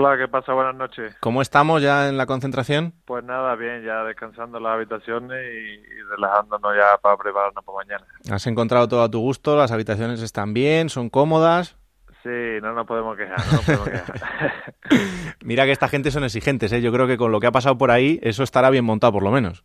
[0.00, 0.52] Hola, ¿qué pasa?
[0.52, 1.16] Buenas noches.
[1.18, 2.94] ¿Cómo estamos ya en la concentración?
[3.04, 8.06] Pues nada, bien, ya descansando en las habitaciones y, relajándonos ya para prepararnos para mañana.
[8.30, 9.56] ¿Has encontrado todo a tu gusto?
[9.56, 10.88] ¿Las habitaciones están bien?
[10.88, 11.76] ¿Son cómodas?
[12.22, 14.74] Sí, no nos podemos quejar, no nos podemos quejar.
[15.42, 16.80] Mira que esta gente son exigentes, ¿eh?
[16.80, 19.24] Yo creo que con lo que ha pasado por ahí, eso estará bien montado por
[19.24, 19.64] lo menos.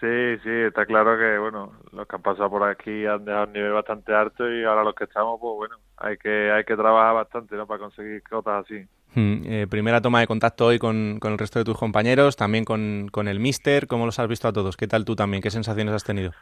[0.00, 3.52] Sí, sí, está claro que, bueno, los que han pasado por aquí han dejado un
[3.52, 7.14] nivel bastante alto y ahora los que estamos, pues bueno, hay que, hay que trabajar
[7.14, 7.66] bastante, ¿no?
[7.66, 8.86] Para conseguir cosas así.
[9.14, 12.64] Hmm, eh, primera toma de contacto hoy con, con, el resto de tus compañeros, también
[12.64, 13.86] con, con el Mister.
[13.86, 14.76] ¿Cómo los has visto a todos?
[14.76, 15.42] ¿Qué tal tú también?
[15.42, 16.32] ¿Qué sensaciones has tenido?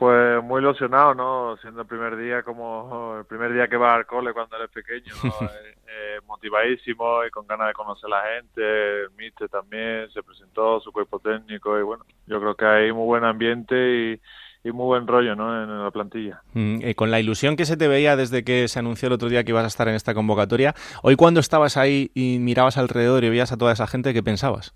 [0.00, 1.58] Pues muy ilusionado, ¿no?
[1.58, 5.12] Siendo el primer día como el primer día que va al cole cuando eres pequeño,
[5.42, 9.02] eh, eh, motivadísimo y con ganas de conocer a la gente.
[9.02, 13.04] El mister también se presentó, su cuerpo técnico y bueno, yo creo que hay muy
[13.04, 14.18] buen ambiente
[14.64, 15.64] y, muy buen rollo, ¿no?
[15.64, 16.40] En la plantilla.
[16.54, 19.28] Mm, eh, con la ilusión que se te veía desde que se anunció el otro
[19.28, 23.22] día que ibas a estar en esta convocatoria, hoy cuando estabas ahí y mirabas alrededor
[23.24, 24.74] y veías a toda esa gente, ¿qué pensabas?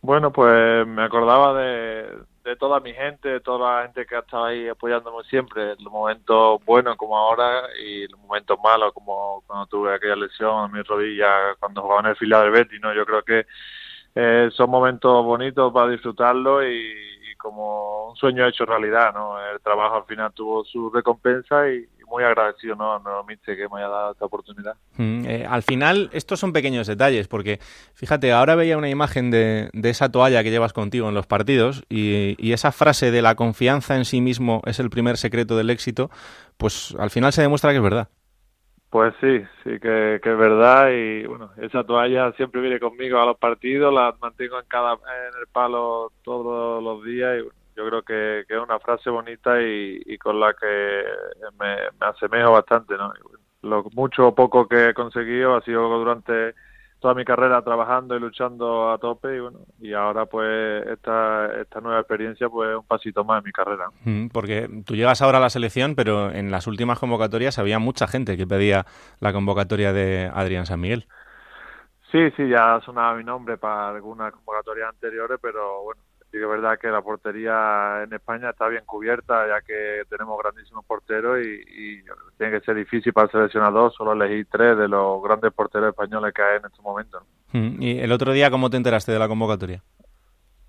[0.00, 2.06] Bueno, pues me acordaba de,
[2.44, 5.92] de toda mi gente, de toda la gente que ha estado ahí apoyándome siempre, los
[5.92, 10.82] momentos buenos como ahora y los momentos malos como cuando tuve aquella lesión en mi
[10.82, 12.92] rodilla cuando jugaba en el filial del Betis, ¿no?
[12.92, 13.46] Yo creo que
[14.14, 19.36] eh, son momentos bonitos para disfrutarlo y, como un sueño hecho realidad, ¿no?
[19.50, 22.92] El trabajo al final tuvo su recompensa y, muy agradecido ¿no?
[22.94, 24.74] a que me haya dado esta oportunidad.
[24.98, 27.58] Mm, eh, al final, estos son pequeños detalles, porque
[27.94, 31.84] fíjate, ahora veía una imagen de, de esa toalla que llevas contigo en los partidos
[31.88, 35.70] y, y, esa frase de la confianza en sí mismo es el primer secreto del
[35.70, 36.10] éxito,
[36.58, 38.08] pues al final se demuestra que es verdad.
[38.90, 43.24] Pues sí, sí que, que, es verdad y bueno, esa toalla siempre viene conmigo a
[43.24, 48.02] los partidos, la mantengo en cada en el palo todos los días y yo creo
[48.02, 51.04] que, es una frase bonita y, con la que
[51.58, 53.12] me, me asemejo bastante, ¿no?
[53.62, 56.54] Lo mucho o poco que he conseguido ha sido durante
[57.02, 61.80] toda mi carrera trabajando y luchando a tope y bueno y ahora pues esta esta
[61.80, 65.38] nueva experiencia pues es un pasito más en mi carrera mm, porque tú llegas ahora
[65.38, 68.86] a la selección pero en las últimas convocatorias había mucha gente que pedía
[69.18, 71.08] la convocatoria de Adrián San Miguel
[72.12, 76.00] sí sí ya sonaba mi nombre para algunas convocatorias anteriores pero bueno
[76.32, 80.38] sí que es verdad que la portería en España está bien cubierta, ya que tenemos
[80.42, 82.02] grandísimos porteros y,
[82.38, 86.32] tiene que ser difícil para el seleccionador solo elegir tres de los grandes porteros españoles
[86.34, 87.22] que hay en estos momentos.
[87.52, 89.82] Mm, ¿Y el otro día cómo te enteraste de la convocatoria?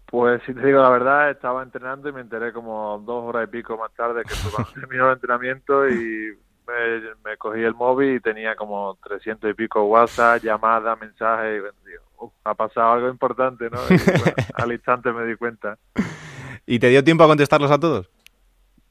[0.06, 3.52] Pues si te digo la verdad, estaba entrenando y me enteré como dos horas y
[3.52, 4.36] pico más tarde que
[4.80, 6.38] terminó el entrenamiento y
[7.24, 12.03] me, cogí el móvil y tenía como 300 y pico WhatsApp, llamadas, mensajes y digo,
[12.44, 13.80] ha pasado algo importante, ¿no?
[14.56, 15.78] al instante me di cuenta.
[16.66, 18.10] ¿Y te dio tiempo a contestarlos a todos?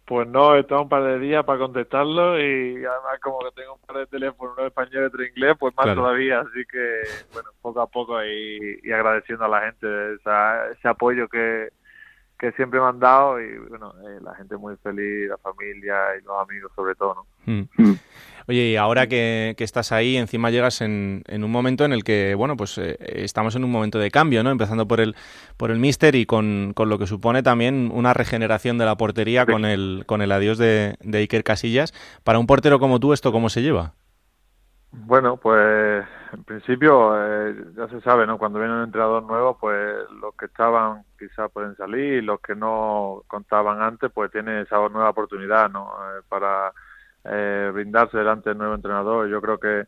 [0.04, 3.74] Pues no, he estado un par de días para contestarlos y además como que tengo
[3.74, 7.50] un par de teléfonos, uno español y otro inglés, pues más todavía, así que bueno,
[7.62, 11.68] poco a poco y, agradeciendo a la gente ese apoyo que,
[12.36, 16.24] que siempre me han dado y bueno, eh, la gente muy feliz, la familia y
[16.24, 17.52] los amigos sobre todo, ¿no?
[17.52, 17.94] Mm.
[18.48, 22.34] Oye, y ahora que, estás ahí, encima llegas en, en, un momento en el que,
[22.34, 24.50] bueno, pues eh, estamos en un momento de cambio, ¿no?
[24.50, 25.14] Empezando por el,
[25.56, 29.46] por el míster y con, con, lo que supone también una regeneración de la portería
[29.46, 31.92] con el, con el adiós de, de Iker Casillas.
[32.24, 33.94] Para un portero como tú, ¿esto cómo se lleva?
[34.92, 38.36] Bueno, pues en principio eh, ya se sabe, ¿no?
[38.36, 42.54] Cuando viene un entrenador nuevo, pues los que estaban quizás pueden salir y los que
[42.54, 45.88] no contaban antes, pues tienen esa nueva oportunidad, ¿no?
[45.88, 46.72] Eh, para
[47.24, 49.28] eh, brindarse delante del nuevo entrenador.
[49.28, 49.86] Yo creo que,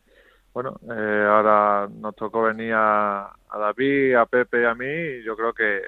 [0.53, 5.35] bueno, ahora nos tocó venir a, a David, a Pepe y a mí, y yo
[5.35, 5.81] creo que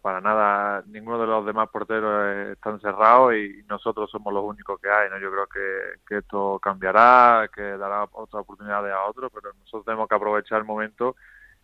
[0.00, 4.88] para nada, ninguno de los demás porteros están cerrados y nosotros somos los únicos que
[4.88, 5.10] hay.
[5.10, 5.18] ¿no?
[5.18, 10.08] Yo creo que, que esto cambiará, que dará otras oportunidades a otros, pero nosotros tenemos
[10.08, 11.16] que aprovechar el momento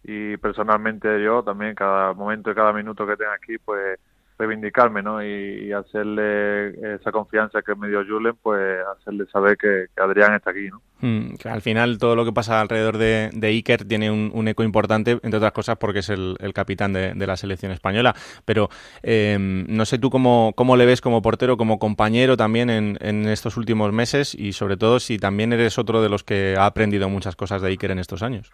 [0.02, 3.98] y personalmente yo también cada momento y cada minuto que tenga aquí, pues
[4.38, 5.22] reivindicarme, ¿no?
[5.24, 10.68] Y, hacerle esa confianza que me dio Julen, pues hacerle saber que, Adrián está aquí,
[10.70, 10.80] ¿no?
[11.00, 15.36] Hmm, al final todo lo que pasa alrededor de, Iker tiene un, eco importante, entre
[15.36, 18.14] otras cosas porque es el, capitán de, la selección española.
[18.44, 18.69] Pero
[19.02, 23.26] eh, no sé tú cómo, cómo le ves como portero, como compañero también en, en
[23.28, 27.08] estos últimos meses y sobre todo si también eres otro de los que ha aprendido
[27.08, 28.52] muchas cosas de Iker en estos años.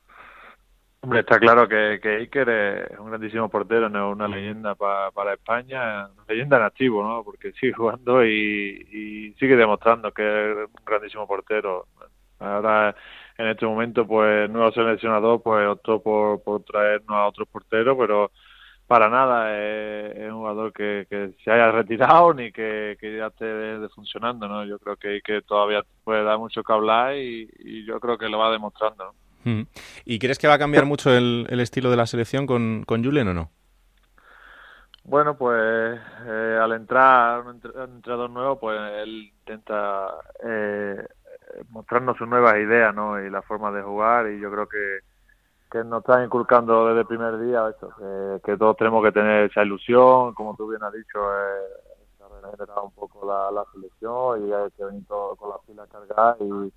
[1.02, 6.08] Hombre, está claro que, que Iker es un grandísimo portero, no una leyenda para España,
[6.08, 7.25] una leyenda en activo, ¿no?
[7.25, 11.87] Porque sigue jugando y, sigue demostrando que es un grandísimo portero.
[12.38, 12.94] Ahora,
[13.38, 18.31] en este momento, pues, nuevo seleccionador, pues, optó por, por traernos a otros porteros, pero
[18.87, 23.88] para nada es, un jugador que, que, se haya retirado ni que, que ya esté
[23.94, 24.67] funcionando, ¿no?
[24.67, 28.29] Yo creo que Iker todavía puede dar mucho que hablar y, y yo creo que
[28.29, 29.30] lo va demostrando, ¿no?
[30.05, 33.29] ¿Y crees que va a cambiar mucho el, estilo de la selección con, con Julen
[33.29, 33.51] o no?
[35.05, 40.09] Bueno, pues eh, al entrar un, entrenador nuevo, pues él intenta
[40.45, 41.05] eh,
[41.71, 42.95] mostrarnos sus nuevas ideas.
[43.27, 45.01] Y la forma de jugar y yo creo que,
[45.71, 49.63] que nos está inculcando desde el primer día eso, que, todos tenemos que tener esa
[49.63, 51.81] ilusión, como tú bien has dicho, eh,
[52.83, 56.73] un poco la, la selección y hay que venir todo con las pilas cargadas y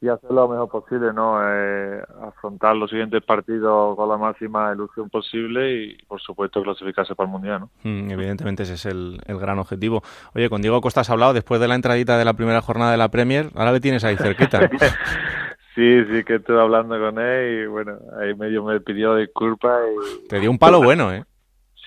[0.00, 1.38] y hacer lo mejor posible, ¿no?
[1.42, 7.26] Eh, afrontar los siguientes partidos con la máxima ilusión posible y, por supuesto, clasificarse para
[7.26, 7.70] el Mundial, ¿no?
[7.82, 10.02] Mm, evidentemente ese es el, gran objetivo.
[10.34, 12.98] Oye, con Diego Costa has hablado después de la entradita de la primera jornada de
[12.98, 14.68] la Premier, ahora le tienes ahí cerquita.
[15.74, 19.80] sí, sí que estuve hablando con él y, bueno, ahí medio me pidió disculpas
[20.24, 20.28] y...
[20.28, 21.24] Te dio un palo bueno, ¿eh?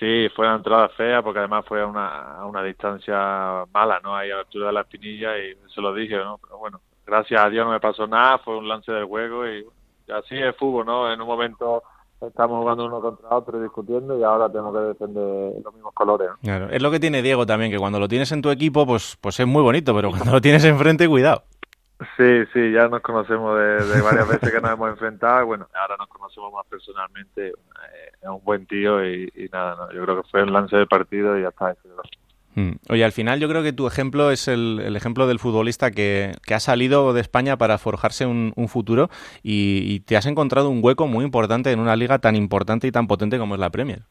[0.00, 4.16] Sí, fue una entrada fea porque además fue a una, a una distancia mala, ¿no?
[4.16, 6.38] Ahí a la altura de la espinilla y se lo dije, ¿no?
[6.38, 6.80] Pero bueno,
[7.10, 9.66] gracias a Dios no me pasó nada, fue un lance del juego y
[10.12, 11.12] así es fútbol, ¿no?
[11.12, 11.82] En un momento
[12.20, 16.28] estamos jugando uno contra otro discutiendo y ahora tenemos que defender los mismos colores.
[16.42, 19.18] Claro, es lo que tiene Diego también, que cuando lo tienes en tu equipo, pues,
[19.20, 21.42] pues es muy bonito, pero cuando lo tienes enfrente, cuidado.
[22.16, 25.96] Sí, sí, ya nos conocemos de, varias veces que nos hemos enfrentado y bueno, ahora
[25.98, 27.48] nos conocemos más personalmente.
[27.48, 29.92] Eh, es un buen tío y, nada, ¿no?
[29.92, 31.74] yo creo que fue un lance de partido y ya está.
[32.88, 36.60] Oye, al final yo creo que tu ejemplo es el, ejemplo del futbolista que, ha
[36.60, 39.08] salido de España para forjarse un, futuro
[39.42, 43.06] y, te has encontrado un hueco muy importante en una liga tan importante y tan
[43.06, 44.02] potente como es la Premier.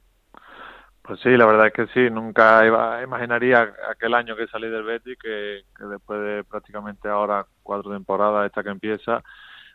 [1.01, 4.83] Pues sí, la verdad es que sí, nunca iba, imaginaría aquel año que salí del
[4.83, 9.23] Betis que, después de prácticamente ahora cuatro temporadas, esta que empieza,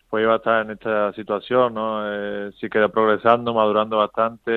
[0.09, 2.03] pues iba a estar en esta situación, ¿no?
[2.07, 4.53] Eh, sí queda progresando, madurando bastante,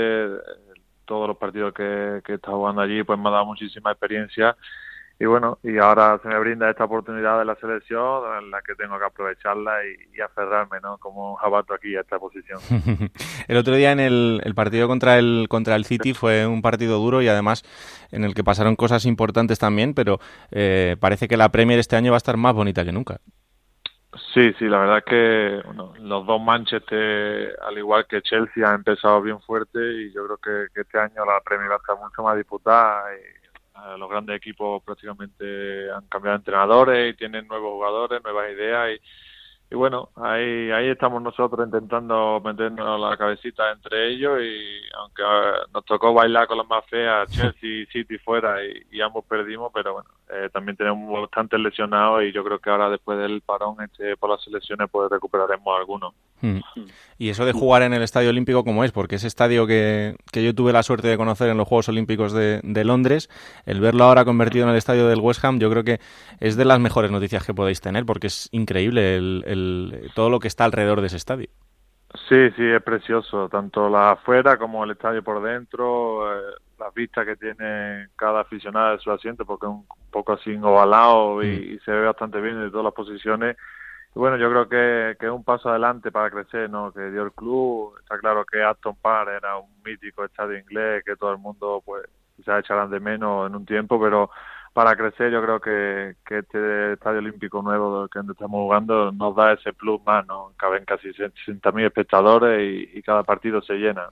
[1.48, 4.56] partidos que, que he estado jugando allí, pues me ha dado muchísima experiencia
[5.20, 8.76] y bueno, y ahora se me brinda esta oportunidad de la selección en la que
[8.76, 9.78] tengo que aprovecharla
[10.16, 10.98] y, aferrarme, ¿no?
[11.00, 12.60] Como un jabato aquí a esta posición.
[13.48, 17.00] el otro día en el, el, partido contra el contra el City fue un partido
[17.00, 17.64] duro y además
[18.12, 20.20] en el que pasaron cosas importantes también, pero
[20.52, 23.20] eh, parece que la Premier este año va a estar más bonita que nunca.
[24.34, 25.62] Sí, sí, la verdad es que
[26.00, 30.82] los dos Manchester, al igual que Chelsea, han empezado bien fuerte y yo creo que,
[30.82, 33.04] este año la Premier estar mucho más disputada.
[33.16, 38.50] Y, eh, los grandes equipos prácticamente han cambiado de entrenadores y tienen nuevos jugadores, nuevas
[38.52, 39.02] ideas y
[39.70, 45.66] y bueno, ahí, ahí estamos nosotros intentando meternos la cabecita entre ellos y aunque ah,
[45.74, 49.94] nos tocó bailar con las más feas, Chelsea y City fuera y, ambos perdimos, pero
[49.94, 54.18] bueno, eh, también tenemos bastantes lesionados y yo creo que ahora después del parón este
[54.18, 56.14] por las selecciones pues recuperaremos algunos.
[56.42, 56.60] Hmm.
[57.18, 58.92] Y eso de jugar en el Estadio Olímpico, ¿cómo es?
[58.92, 62.34] Porque ese estadio que, que yo tuve la suerte de conocer en los Juegos Olímpicos
[62.34, 63.30] de, de, Londres,
[63.66, 66.00] el verlo ahora convertido en el estadio del West Ham, yo creo que
[66.40, 70.48] es de las mejores noticias que podéis tener, porque es increíble el, todo lo que
[70.48, 71.48] está alrededor de ese estadio.
[72.30, 76.42] Sí, sí, es precioso, tanto la afuera como el estadio por dentro, eh,
[76.80, 81.44] las vistas que tiene cada aficionado de su asiento, porque es un, poco así ovalado
[81.44, 81.74] y, mm.
[81.74, 83.58] y se ve bastante bien de todas las posiciones
[84.18, 86.92] bueno, yo creo que, que, es un paso adelante para crecer, ¿no?
[86.92, 91.16] Que dio el club, está claro que Aston Park era un mítico estadio inglés que
[91.16, 92.04] todo el mundo, pues,
[92.36, 94.32] quizás echarán de menos en un tiempo, pero
[94.74, 99.54] para crecer yo creo que, que este estadio olímpico nuevo que estamos jugando nos da
[99.54, 100.52] ese plus más, ¿no?
[100.58, 104.10] Caben casi 60.000 espectadores y, y cada partido se llena.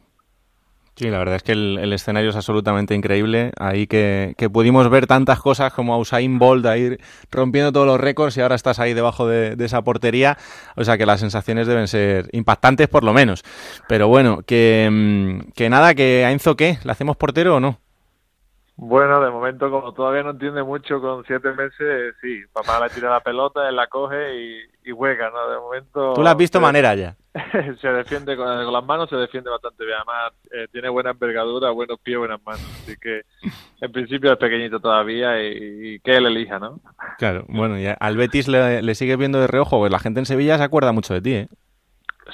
[0.97, 3.51] Sí, la verdad es que el, escenario es absolutamente increíble.
[3.59, 6.97] Ahí que, pudimos ver tantas cosas como a Usain Bolt ahí
[7.31, 10.37] rompiendo todos los récords y ahora estás ahí debajo de, esa portería.
[10.77, 13.43] O sea que las sensaciones deben ser impactantes por lo menos.
[13.89, 17.84] Pero bueno, que, mm, que nada, que a Enzo qué, ¿le hacemos portero o no?
[18.77, 23.09] Bueno, de momento, como todavía no entiende mucho, con siete meses, sí, papá le tira
[23.09, 25.49] la pelota, él la coge y, y juega, ¿no?
[25.49, 26.13] De momento...
[26.13, 27.15] Tú la has visto manera ya.
[27.81, 29.97] se defiende con, las manos, se defiende bastante bien.
[29.97, 32.63] Además, eh, tiene buena envergadura, buenos pies, buenas manos.
[32.83, 33.21] Así que,
[33.79, 36.79] en principio, es pequeñito todavía y, que él elija, ¿no?
[37.17, 40.25] Claro, bueno, y al Betis le, le sigue viendo de reojo, pues la gente en
[40.25, 41.47] Sevilla se acuerda mucho de ti, ¿eh?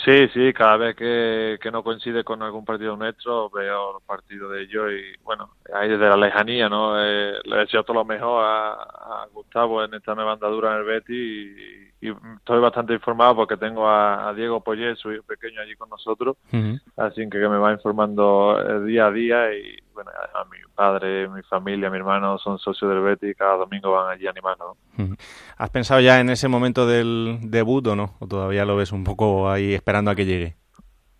[0.05, 4.51] Sí, sí, cada vez que, que no coincide con algún partido nuestro veo los partidos
[4.53, 6.93] de ellos y bueno, ahí desde la lejanía, ¿no?
[6.97, 11.13] Eh, le deseo todo lo mejor a, Gustavo en esta nueva andadura en el Betty
[11.13, 15.89] y, y estoy bastante informado porque tengo a, Diego Poyet, su hijo pequeño, allí con
[15.89, 16.37] nosotros,
[16.95, 21.41] así que, me va informando eh, día a día y bueno, a, mi padre, mi
[21.43, 24.77] familia, mi hermano son socios del Betis y cada domingo van allí animando.
[25.57, 28.15] ¿Has pensado ya en ese momento del debut o no?
[28.19, 30.55] ¿O todavía lo ves un poco ahí esperando a que llegue?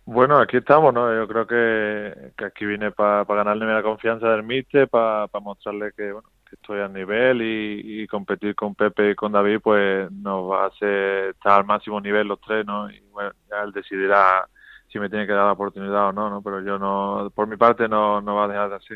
[0.04, 1.14] Bueno, aquí estamos, ¿no?
[1.14, 6.12] Yo creo que, que aquí vine para ganarle la confianza del míster, para mostrarle que,
[6.12, 10.66] bueno, estoy al nivel y, competir con Pepe y con David pues nos va a
[10.68, 12.90] hacer estar al máximo nivel los tres, ¿no?
[12.90, 14.46] Y bueno, ya él decidirá
[14.92, 16.42] si me tiene que dar la oportunidad o no, ¿no?
[16.42, 18.94] Pero yo no, por mi parte no, no va a dejar de así.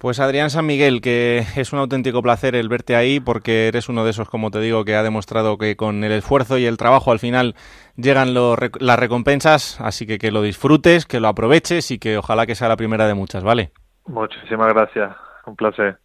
[0.00, 4.02] Pues Adrián San Miguel, que es un auténtico placer el verte ahí porque eres uno
[4.02, 7.12] de esos, como te digo, que ha demostrado que con el esfuerzo y el trabajo
[7.12, 7.54] al final
[7.96, 12.54] llegan las recompensas, así que que lo disfrutes, que lo aproveches y que ojalá que
[12.54, 13.72] sea la primera de muchas, ¿vale?
[14.06, 15.14] Muchísimas gracias,
[15.44, 15.98] un placer.